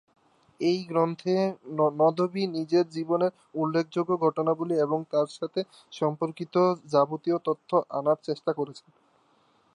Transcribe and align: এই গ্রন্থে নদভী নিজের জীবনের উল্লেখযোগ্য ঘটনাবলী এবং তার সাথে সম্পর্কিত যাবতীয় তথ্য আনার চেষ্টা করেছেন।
এই 0.59 0.79
গ্রন্থে 0.87 1.35
নদভী 1.99 2.43
নিজের 2.55 2.85
জীবনের 2.91 3.31
উল্লেখযোগ্য 3.55 4.11
ঘটনাবলী 4.25 4.75
এবং 4.77 4.99
তার 5.11 5.27
সাথে 5.37 5.59
সম্পর্কিত 5.93 6.55
যাবতীয় 6.91 7.37
তথ্য 7.47 7.69
আনার 7.97 8.17
চেষ্টা 8.27 8.51
করেছেন। 8.59 8.89